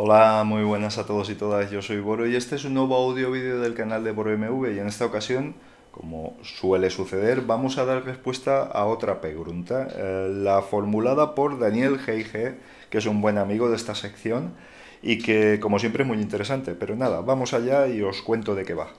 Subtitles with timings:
[0.00, 2.94] Hola, muy buenas a todos y todas, yo soy Boro y este es un nuevo
[2.94, 5.56] audio vídeo del canal de Boro MV y en esta ocasión,
[5.90, 11.98] como suele suceder, vamos a dar respuesta a otra pregunta, eh, la formulada por Daniel
[11.98, 12.54] G.I.G.,
[12.88, 14.54] que es un buen amigo de esta sección
[15.02, 18.64] y que como siempre es muy interesante, pero nada, vamos allá y os cuento de
[18.64, 18.90] qué va.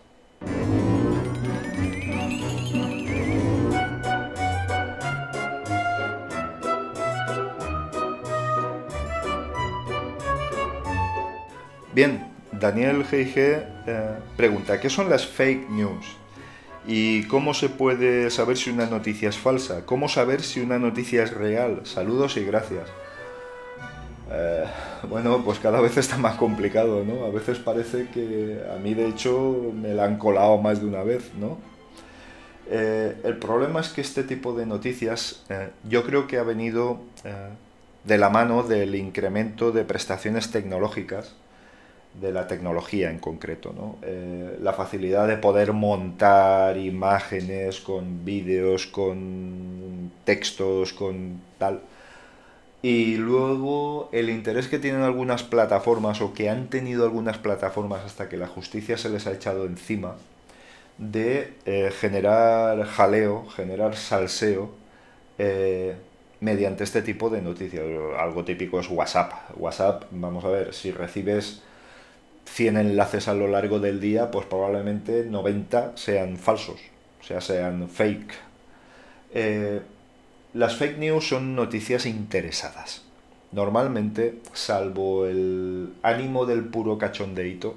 [11.99, 13.35] Bien, Daniel G.G.
[13.35, 16.05] Eh, pregunta, ¿qué son las fake news?
[16.87, 19.85] ¿Y cómo se puede saber si una noticia es falsa?
[19.85, 21.81] ¿Cómo saber si una noticia es real?
[21.83, 22.87] Saludos y gracias.
[24.31, 24.63] Eh,
[25.09, 27.25] bueno, pues cada vez está más complicado, ¿no?
[27.25, 31.03] A veces parece que a mí de hecho me la han colado más de una
[31.03, 31.57] vez, ¿no?
[32.69, 35.43] Eh, el problema es que este tipo de noticias
[35.83, 37.01] yo creo que ha venido
[38.05, 41.35] de la mano del incremento de prestaciones tecnológicas
[42.13, 43.97] de la tecnología en concreto, ¿no?
[44.01, 51.81] Eh, la facilidad de poder montar imágenes con vídeos, con textos, con tal.
[52.81, 58.29] Y luego el interés que tienen algunas plataformas o que han tenido algunas plataformas hasta
[58.29, 60.15] que la justicia se les ha echado encima
[60.97, 64.71] de eh, generar jaleo, generar salseo
[65.37, 65.95] eh,
[66.41, 67.83] mediante este tipo de noticias.
[68.17, 69.33] Algo típico es WhatsApp.
[69.57, 71.61] WhatsApp, vamos a ver, si recibes
[72.53, 76.79] 100 enlaces a lo largo del día, pues probablemente 90 sean falsos,
[77.21, 78.33] o sea, sean fake.
[79.33, 79.81] Eh,
[80.53, 83.03] las fake news son noticias interesadas.
[83.51, 87.75] Normalmente, salvo el ánimo del puro cachondeito,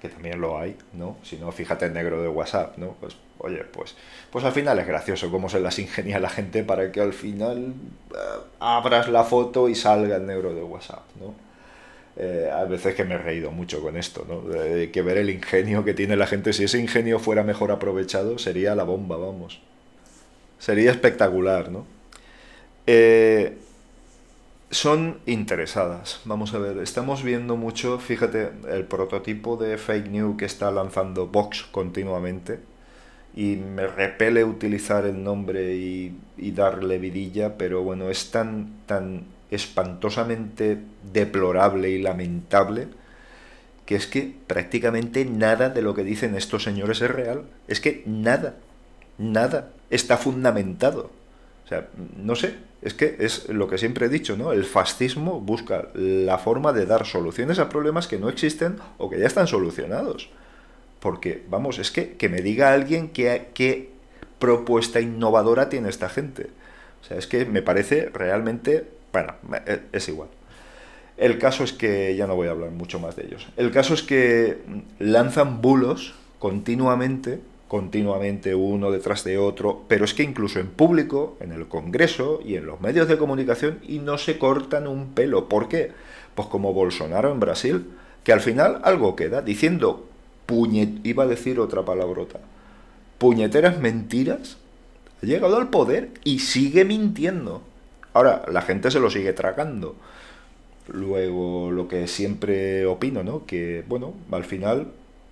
[0.00, 1.16] que también lo hay, ¿no?
[1.22, 2.96] Si no, fíjate en negro de WhatsApp, ¿no?
[3.00, 3.94] Pues, oye, pues,
[4.30, 7.74] pues al final es gracioso cómo se las ingenia la gente para que al final
[8.10, 8.16] eh,
[8.60, 11.34] abras la foto y salga el negro de WhatsApp, ¿no?
[12.16, 14.42] Eh, a veces que me he reído mucho con esto, ¿no?
[14.42, 18.38] De que ver el ingenio que tiene la gente, si ese ingenio fuera mejor aprovechado,
[18.38, 19.60] sería la bomba, vamos.
[20.58, 21.86] Sería espectacular, ¿no?
[22.86, 23.56] Eh,
[24.70, 26.20] son interesadas.
[26.24, 31.28] Vamos a ver, estamos viendo mucho, fíjate, el prototipo de fake news que está lanzando
[31.28, 32.60] Vox continuamente.
[33.34, 39.24] Y me repele utilizar el nombre y, y darle vidilla, pero bueno, es tan, tan
[39.54, 40.78] espantosamente
[41.12, 42.88] deplorable y lamentable
[43.86, 47.44] que es que prácticamente nada de lo que dicen estos señores es real.
[47.68, 48.56] Es que nada,
[49.18, 51.10] nada está fundamentado.
[51.64, 54.52] O sea, no sé, es que es lo que siempre he dicho, ¿no?
[54.52, 59.18] El fascismo busca la forma de dar soluciones a problemas que no existen o que
[59.18, 60.30] ya están solucionados.
[61.00, 63.90] Porque, vamos, es que que me diga alguien qué
[64.38, 66.50] propuesta innovadora tiene esta gente.
[67.02, 69.34] O sea, es que me parece realmente bueno,
[69.66, 70.28] e, es igual.
[71.16, 73.46] El caso es que ya no voy a hablar mucho más de ellos.
[73.56, 74.58] El caso es que
[74.98, 81.52] lanzan bulos continuamente, continuamente uno detrás de otro, pero es que incluso en público, en
[81.52, 85.48] el Congreso y en los medios de comunicación, y no se cortan un pelo.
[85.48, 85.92] ¿Por qué?
[86.34, 87.86] Pues como Bolsonaro en Brasil,
[88.24, 90.06] que al final algo queda diciendo
[90.46, 92.40] puñet, iba a decir otra palabrota,
[93.18, 94.58] puñeteras mentiras,
[95.22, 97.62] ha llegado al poder y sigue mintiendo.
[98.14, 99.96] Ahora, la gente se lo sigue tragando.
[100.88, 103.46] Luego, lo que siempre opino, ¿no?
[103.46, 104.88] Que, bueno, al final,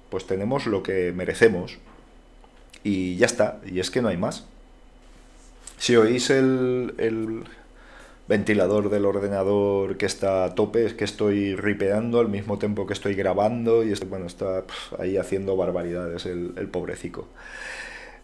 [0.08, 1.78] pues tenemos lo que merecemos.
[2.84, 4.46] Y ya está, y es que no hay más.
[5.78, 7.44] Si oís el, el
[8.28, 12.92] ventilador del ordenador que está a tope, es que estoy ripeando al mismo tiempo que
[12.92, 14.64] estoy grabando y bueno, está
[14.98, 17.26] ahí haciendo barbaridades el, el pobrecico.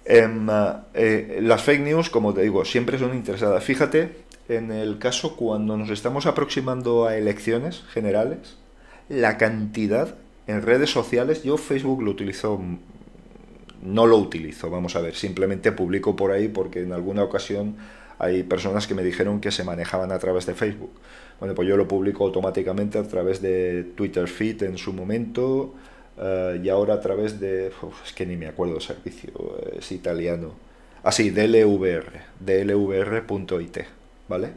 [0.04, 0.46] Em,
[0.94, 3.64] eh, las fake news, como te digo, siempre son interesadas.
[3.64, 8.56] Fíjate en el caso cuando nos estamos aproximando a elecciones generales,
[9.08, 10.14] la cantidad
[10.46, 12.60] en redes sociales, yo Facebook lo utilizo,
[13.82, 17.76] no lo utilizo, vamos a ver, simplemente publico por ahí porque en alguna ocasión
[18.18, 20.92] hay personas que me dijeron que se manejaban a través de Facebook.
[21.38, 25.74] Bueno, pues yo lo publico automáticamente a través de Twitter Feed en su momento
[26.18, 29.32] eh, y ahora a través de, es que ni me acuerdo el servicio,
[29.78, 30.52] es italiano.
[31.02, 33.78] Así, ah, DLVR, dlvr.it.
[34.28, 34.50] ¿vale?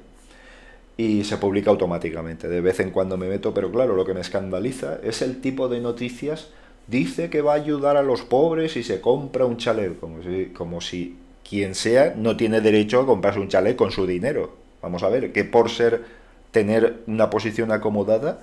[0.98, 2.48] Y se publica automáticamente.
[2.48, 5.70] De vez en cuando me meto, pero claro, lo que me escandaliza es el tipo
[5.70, 6.50] de noticias.
[6.88, 10.46] Dice que va a ayudar a los pobres y se compra un chalet, como si,
[10.48, 11.18] como si
[11.48, 14.56] quien sea no tiene derecho a comprarse un chalet con su dinero.
[14.82, 16.04] Vamos a ver, que por ser
[16.52, 18.42] tener una posición acomodada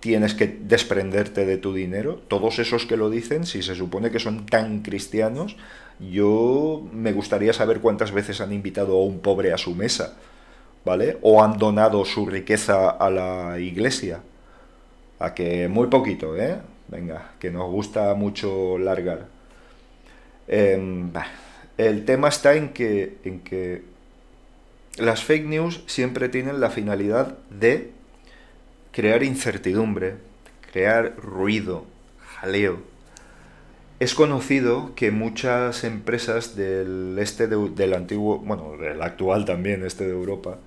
[0.00, 2.20] tienes que desprenderte de tu dinero.
[2.28, 5.56] Todos esos que lo dicen, si se supone que son tan cristianos,
[5.98, 10.16] yo me gustaría saber cuántas veces han invitado a un pobre a su mesa.
[10.84, 11.18] ¿Vale?
[11.22, 14.20] O han donado su riqueza a la iglesia.
[15.18, 16.58] A que muy poquito, ¿eh?
[16.88, 19.26] Venga, que nos gusta mucho largar.
[20.46, 21.12] Em,
[21.76, 23.82] el tema está en que, en que
[24.96, 27.92] las fake news siempre tienen la finalidad de
[28.90, 30.16] crear incertidumbre,
[30.72, 31.84] crear ruido,
[32.40, 32.78] jaleo.
[34.00, 40.12] Es conocido que muchas empresas del este del antiguo, bueno, del actual también este de
[40.12, 40.58] Europa,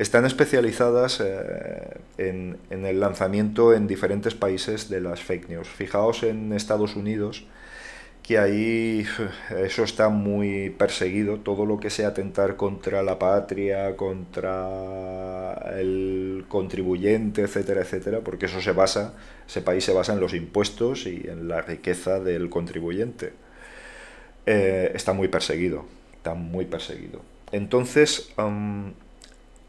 [0.00, 5.68] están especializadas eh, en, en, el lanzamiento en diferentes países de las fake news.
[5.68, 7.44] Fijaos en Estados Unidos,
[8.22, 9.06] que ahí
[9.58, 17.42] eso está muy perseguido, todo lo que sea atentar contra la patria, contra el contribuyente,
[17.42, 19.12] etcétera, etcétera, porque eso se basa,
[19.46, 23.34] ese país se basa en los impuestos y en la riqueza del contribuyente.
[24.46, 25.84] Eh, está muy perseguido,
[26.16, 27.20] está muy perseguido.
[27.52, 28.32] Entonces,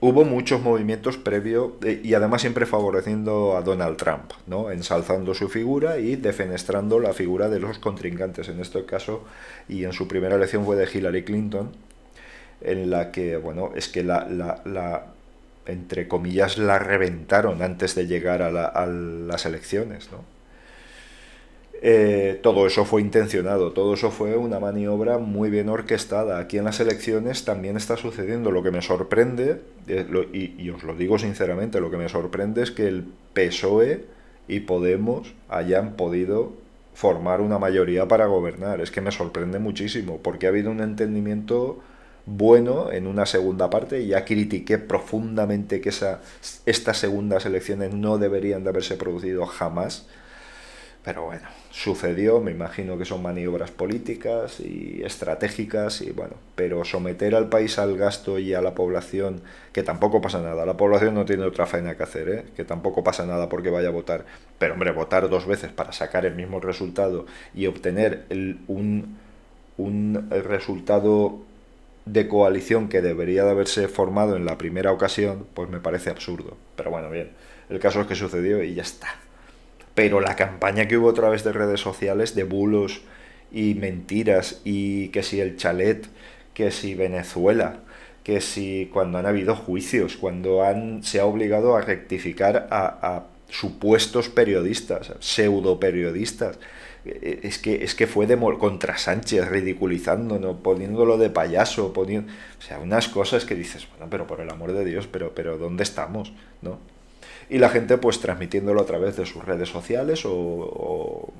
[0.01, 4.71] hubo muchos movimientos previo eh, y además siempre favoreciendo a Donald Trump, ¿no?
[4.71, 8.50] ensalzando su figura y defenestrando la figura de los contrincantes.
[8.50, 9.24] En este caso,
[9.69, 11.71] y en su primera elección fue de Hillary Clinton,
[12.62, 15.06] en la que, bueno, es que la, la,
[15.68, 20.40] entre comillas, la reventaron antes de llegar a, a las elecciones, ¿no?
[21.83, 26.38] Eh, todo eso fue intencionado, todo eso fue una maniobra muy bien orquestada.
[26.38, 28.51] Aquí en las elecciones también está sucediendo.
[28.51, 32.69] Lo que me sorprende, eh, y, os lo digo sinceramente, lo que me sorprende es
[32.72, 34.06] que el PSOE
[34.48, 36.54] y Podemos hayan podido
[36.94, 38.80] formar una mayoría para gobernar.
[38.80, 41.80] Es que me sorprende muchísimo, porque ha habido un entendimiento
[42.28, 44.06] bueno en una segunda parte.
[44.06, 46.22] Ya critiqué profundamente que esa,
[46.68, 50.07] estas segundas elecciones no deberían de haberse producido jamás
[51.03, 57.33] pero bueno, sucedió, me imagino que son maniobras políticas y estratégicas y bueno, pero someter
[57.33, 59.42] al país al gasto y a la población,
[59.74, 62.45] que tampoco pasa nada, la población no tiene otra faena que hacer, ¿eh?
[62.56, 64.25] que tampoco pasa nada porque vaya a votar,
[64.59, 67.25] pero hombre, votar dos veces para sacar el mismo resultado
[67.56, 68.25] y obtener
[68.68, 69.18] un,
[69.77, 71.39] un resultado
[72.06, 76.57] de coalición que debería de haberse formado en la primera ocasión, pues me parece absurdo.
[76.75, 77.31] Pero bueno, bien,
[77.69, 79.07] el caso es que sucedió y ya está
[79.95, 83.01] pero la campaña que hubo a través de redes sociales de bulos
[83.51, 86.07] y mentiras y que si el chalet,
[86.53, 87.79] que si Venezuela,
[88.23, 94.29] que si cuando han habido juicios, cuando han, se ha obligado a rectificar a, supuestos
[94.29, 96.57] periodistas, pseudo periodistas,
[97.03, 102.61] e, es que, es que fue de contra Sánchez, ridiculizándolo, poniéndolo de payaso, poniendo, o
[102.61, 105.83] sea, unas cosas que dices, bueno, pero por el amor de Dios, pero, pero ¿dónde
[105.83, 106.31] estamos?
[106.61, 106.79] ¿no?
[107.51, 111.33] Y la gente pues transmitiéndolo a través de sus redes sociales o,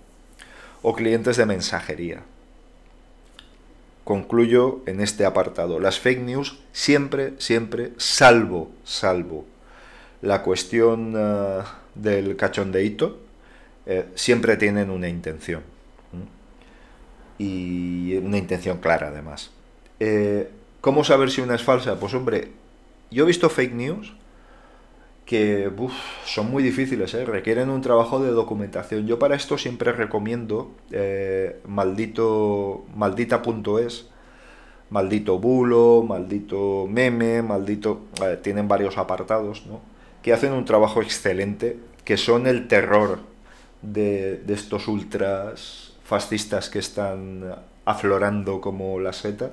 [0.82, 2.24] o, clientes de mensajería.
[4.04, 5.80] Concluyo en este apartado.
[5.80, 9.46] Las fake news siempre, siempre, salvo, salvo
[10.22, 11.64] la cuestión uh,
[11.96, 13.18] del cachondeíto,
[13.86, 15.64] eh, siempre tienen una intención.
[17.38, 19.50] Y una intención clara además.
[20.02, 20.50] Eh,
[20.82, 22.00] ¿Cómo saber si una es falsa?
[22.00, 22.50] Pues hombre,
[23.10, 24.14] yo he visto fake news
[25.26, 25.72] que
[26.26, 27.26] son muy difíciles, ¿eh?
[27.26, 29.08] requieren un trabajo de documentación.
[29.08, 34.08] Yo para esto siempre recomiendo eh, maldito maldita.es,
[34.90, 38.02] maldito bulo, maldito meme, maldito...
[38.42, 39.80] tienen varios apartados, ¿no?
[40.22, 43.20] Que hacen un trabajo excelente, que son el terror
[43.82, 49.52] de, de estos ultras fascistas que están aflorando como las setas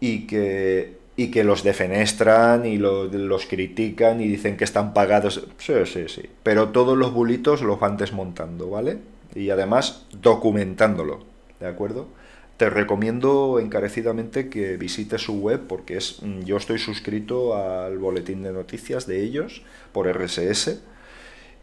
[0.00, 5.46] y que y que los defenestran y los critican y dicen que están pagados.
[5.58, 6.22] Sí, sí, sí.
[6.42, 9.00] Pero todos los bulitos los van desmontando, ¿vale?
[9.34, 11.22] Y además documentándolo,
[11.60, 12.08] ¿de acuerdo?
[12.56, 18.42] Te recomiendo encarecidamente que visites su web porque es mm, yo estoy suscrito al boletín
[18.42, 19.60] de noticias de ellos
[19.92, 20.80] por RSS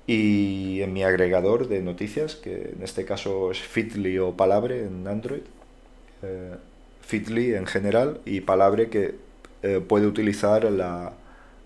[0.05, 5.07] y en mi agregador de noticias, que en este caso es Fitly o Palabre en
[5.07, 5.41] Android.
[6.21, 6.55] Eh,
[7.01, 9.25] Fitly en general y Palabre que
[9.63, 11.13] eh, puede utilizar la,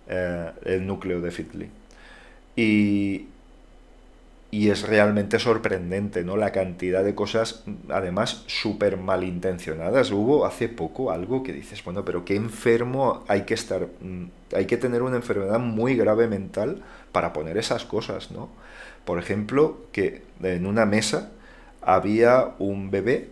[0.07, 1.69] eh, el núcleo de Fitly.
[2.55, 3.27] Y,
[4.51, 6.35] y es realmente sorprendente, ¿no?
[6.35, 10.11] La cantidad de cosas, además, súper malintencionadas.
[10.11, 14.65] Hubo hace poco algo que dices, bueno, pero qué enfermo hay que estar, mm, hay
[14.65, 16.81] que tener una enfermedad muy grave mental
[17.13, 18.49] para poner esas cosas, ¿no?
[19.05, 21.31] Por ejemplo, que en una mesa
[21.81, 23.29] había un bebé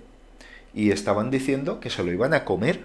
[0.73, 2.81] y estaban diciendo que se lo iban a comer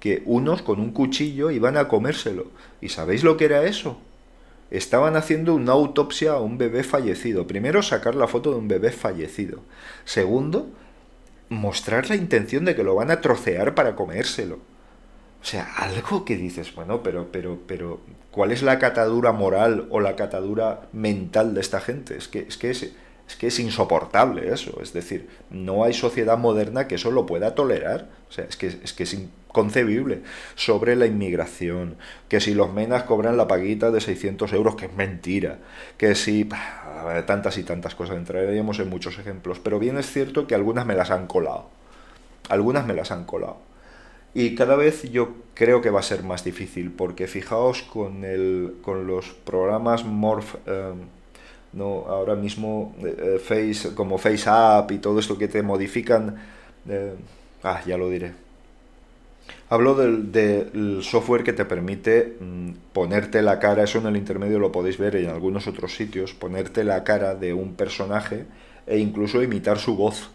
[0.00, 2.46] que unos con un cuchillo iban a comérselo.
[2.80, 3.98] ¿Y sabéis lo que era eso?
[4.70, 7.46] Estaban haciendo una autopsia a un bebé fallecido.
[7.46, 9.60] Primero, sacar la foto de un bebé fallecido.
[10.04, 10.68] Segundo,
[11.50, 14.58] mostrar la intención de que lo van a trocear para comérselo.
[15.42, 20.00] O sea, algo que dices, bueno, pero, pero, pero, ¿cuál es la catadura moral o
[20.00, 22.16] la catadura mental de esta gente?
[22.16, 24.80] Es que es, que es, es, que es insoportable eso.
[24.82, 28.08] Es decir, no hay sociedad moderna que eso lo pueda tolerar.
[28.28, 29.16] O sea, es que es, que es
[29.50, 30.22] inconcebible.
[30.54, 31.96] Sobre la inmigración,
[32.28, 35.58] que si los menas cobran la paguita de 600 euros, que es mentira.
[35.98, 36.48] Que si...
[37.26, 39.58] Tantas y tantas cosas, entraríamos en muchos ejemplos.
[39.58, 41.68] Pero bien es cierto que algunas me las han colado.
[42.48, 43.58] Algunas me las han colado.
[44.34, 48.76] Y cada vez yo creo que va a ser más difícil, porque fijaos con, el,
[48.82, 50.98] con los programas Morph, em,
[51.72, 56.36] no, ahora mismo eh, Face, como FaceApp y todo esto que te modifican,
[56.88, 57.14] eh,
[57.62, 58.49] ah, ya lo diré.
[59.70, 64.58] Hablo del, del, software que te permite mm, ponerte la cara, eso en el intermedio
[64.58, 68.46] lo podéis ver en algunos otros sitios, ponerte la cara de un personaje
[68.86, 70.30] e incluso imitar su voz,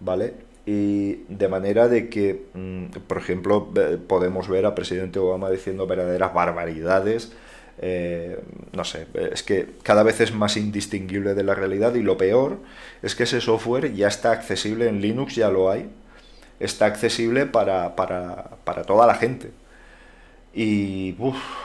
[0.00, 0.46] ¿vale?
[0.66, 3.72] y de manera de que, mm, por ejemplo,
[4.08, 7.32] podemos ver a presidente Obama diciendo verdaderas barbaridades.
[7.78, 8.38] Eh,
[8.72, 12.58] no sé, es que cada vez es más indistinguible de la realidad y lo peor
[13.02, 15.88] es que ese software ya está accesible en Linux, ya lo hay,
[16.60, 17.94] está accesible para,
[18.86, 19.50] toda la gente.
[20.54, 21.14] Y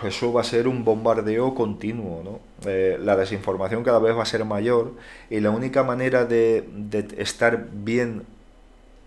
[0.03, 2.39] eso va a ser un bombardeo continuo, ¿no?
[2.69, 4.93] Eh, la desinformación cada vez va a ser mayor
[5.29, 8.23] y la única manera de, de estar bien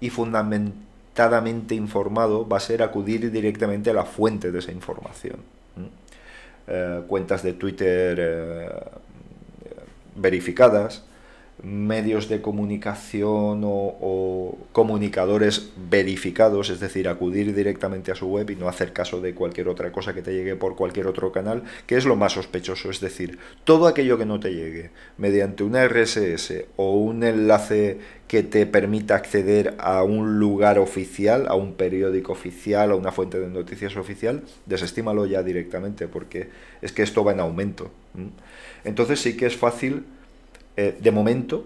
[0.01, 5.37] y fundamentadamente informado va a ser acudir directamente a la fuente de esa información.
[6.67, 8.69] Eh, cuentas de Twitter eh,
[10.17, 11.05] verificadas,
[11.63, 18.69] medios de comunicación o, comunicadores verificados, es decir, acudir directamente a su web y no
[18.69, 22.05] hacer caso de cualquier otra cosa que te llegue por cualquier otro canal, que es
[22.05, 26.97] lo más sospechoso, es decir, todo aquello que no te llegue mediante una RSS o
[26.97, 32.97] un enlace que te permita acceder a un lugar oficial, a un periódico oficial, a
[32.97, 36.49] una fuente de noticias oficial, desestímalo ya directamente porque
[36.83, 37.91] es que esto va en aumento.
[38.85, 40.05] Entonces sí que es fácil
[40.77, 41.65] eh, de momento,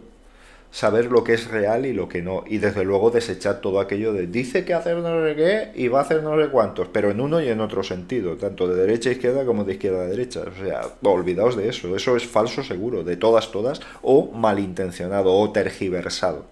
[0.71, 2.45] saber lo que es real y lo que no.
[2.47, 6.01] Y desde luego desechar todo aquello de dice que hacer no sé qué y va
[6.01, 9.09] a hacer no sé cuántos, pero en uno y en otro sentido, tanto de derecha
[9.11, 10.43] a izquierda como de izquierda a derecha.
[10.43, 11.95] O sea, olvidaos de eso.
[11.97, 16.45] Eso es falso seguro, de todas, todas, o malintencionado o tergiversado.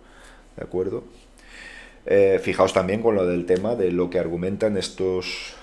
[0.56, 1.04] ¿De acuerdo?
[2.06, 5.54] Eh, fijaos también con lo del tema de lo que argumentan estos,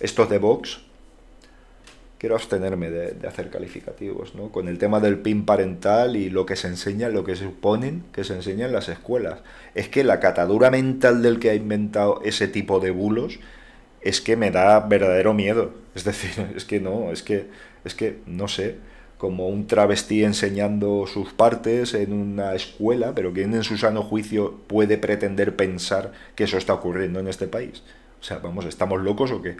[0.00, 0.80] estos de Vox
[2.20, 4.50] quiero abstenerme de, hacer calificativos, ¿no?
[4.52, 8.04] Con el tema del PIN parental y lo que se enseña, lo que se suponen
[8.12, 9.40] que se enseña en las escuelas.
[9.74, 13.40] Es que la catadura mental del que ha inventado ese tipo de bulos
[14.02, 15.72] es que me da verdadero miedo.
[15.94, 17.46] Es decir, es que no, es que,
[17.86, 18.76] es que, no sé,
[19.16, 24.60] como un travesti enseñando sus partes en una escuela, pero ¿quién en su sano juicio
[24.66, 27.82] puede pretender pensar que eso está ocurriendo en este país?
[28.20, 29.56] O sea, vamos, ¿estamos locos o qué?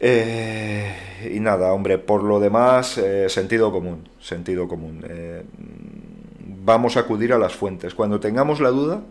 [0.00, 5.04] Eh, y nada, hombre, por lo demás, eh, sentido común, sentido común.
[5.08, 5.42] Eh,
[6.64, 7.94] vamos a acudir a las fuentes.
[7.94, 9.02] Cuando tengamos la duda,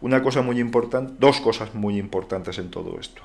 [0.00, 3.22] una cosa muy importante, dos cosas muy importantes en todo esto.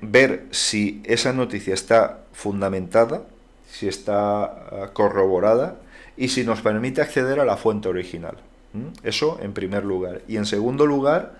[0.00, 3.24] ver si esa noticia está fundamentada,
[3.68, 5.76] si está corroborada
[6.16, 8.36] y si nos permite acceder a la fuente original.
[9.02, 10.22] Eso en primer lugar.
[10.28, 11.34] Y en segundo lugar,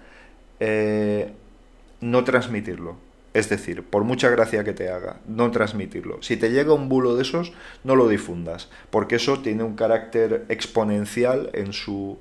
[2.00, 6.22] no transmitirlo es decir, por mucha gracia que te haga, no transmitirlo.
[6.22, 7.52] Si te llega un bulo de esos,
[7.84, 12.18] no lo difundas, porque eso tiene un carácter exponencial en su,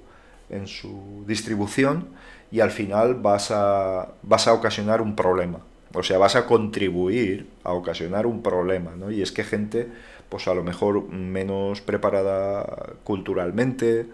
[0.50, 2.10] en su distribución
[2.52, 5.60] y al final vas a, vas a ocasionar un problema.
[5.94, 9.10] O sea, vas a contribuir a ocasionar un problema, ¿no?
[9.10, 9.88] Y es que gente,
[10.30, 14.06] pues a lo mejor menos preparada culturalmente,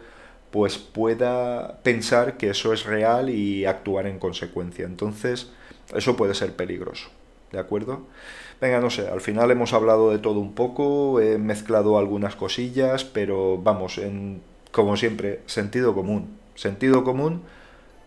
[0.52, 4.86] pues pueda pensar que eso es real y actuar en consecuencia.
[4.86, 5.52] Entonces,
[5.94, 7.10] eso puede ser peligroso,
[7.51, 8.01] ¿de acuerdo?
[8.62, 13.04] Venga, no sé, al final hemos hablado de todo un poco, he mezclado algunas cosillas,
[13.04, 16.38] pero vamos, en, como siempre, sentido común.
[16.56, 17.42] Sentido común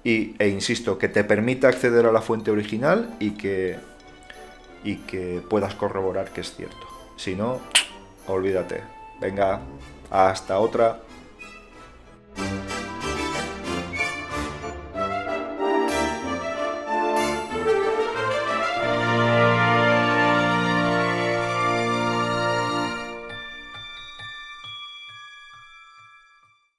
[0.05, 3.77] y, e insisto, que te permita acceder a la fuente original y que,
[4.85, 6.87] y que puedas corroborar que es cierto.
[7.17, 7.59] Si no,
[8.27, 8.83] olvídate.
[9.21, 9.61] Venga,
[10.11, 11.01] hasta otra.